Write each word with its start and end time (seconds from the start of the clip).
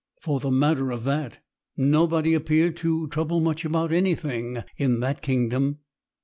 For 0.19 0.39
the 0.39 0.49
matter 0.49 0.89
of 0.89 1.03
that, 1.03 1.41
nobody 1.77 2.33
appeared 2.33 2.75
to 2.77 3.05
trouble 3.09 3.39
much 3.39 3.63
about 3.63 3.91
anything 3.93 4.63
in 4.75 4.99
that 5.01 5.21
kingdom. 5.21 5.77